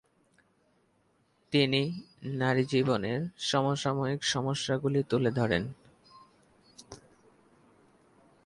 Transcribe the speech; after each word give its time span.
তিনি 1.51 1.81
নারীজীবনের 2.23 3.21
সমসাময়িক 3.37 4.23
সমস্যাগুলি 4.23 5.03
তুলে 5.03 5.31
ধরেন। 5.31 5.63